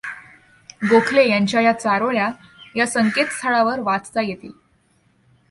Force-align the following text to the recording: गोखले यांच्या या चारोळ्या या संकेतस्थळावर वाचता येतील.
गोखले 0.83 1.27
यांच्या 1.29 1.61
या 1.61 1.73
चारोळ्या 1.73 2.29
या 2.75 2.87
संकेतस्थळावर 2.87 3.79
वाचता 3.79 4.21
येतील. 4.21 4.51